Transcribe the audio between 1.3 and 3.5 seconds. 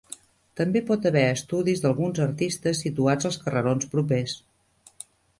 estudis d"alguns artistes situats als